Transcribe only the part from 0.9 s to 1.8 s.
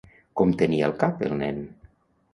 cap el nen?